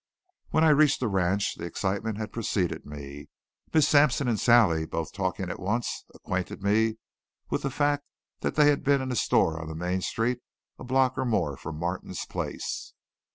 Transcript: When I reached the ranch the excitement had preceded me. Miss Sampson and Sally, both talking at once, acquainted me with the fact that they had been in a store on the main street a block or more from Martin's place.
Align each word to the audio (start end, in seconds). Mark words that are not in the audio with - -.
When 0.49 0.63
I 0.63 0.69
reached 0.69 0.99
the 0.99 1.07
ranch 1.07 1.53
the 1.57 1.65
excitement 1.65 2.17
had 2.17 2.33
preceded 2.33 2.87
me. 2.87 3.29
Miss 3.71 3.87
Sampson 3.87 4.27
and 4.27 4.39
Sally, 4.39 4.83
both 4.87 5.13
talking 5.13 5.51
at 5.51 5.59
once, 5.59 6.05
acquainted 6.15 6.63
me 6.63 6.97
with 7.51 7.61
the 7.61 7.69
fact 7.69 8.03
that 8.39 8.55
they 8.55 8.65
had 8.65 8.83
been 8.83 9.03
in 9.03 9.11
a 9.11 9.15
store 9.15 9.61
on 9.61 9.67
the 9.67 9.75
main 9.75 10.01
street 10.01 10.39
a 10.79 10.83
block 10.83 11.19
or 11.19 11.25
more 11.25 11.55
from 11.55 11.77
Martin's 11.77 12.25
place. 12.25 12.95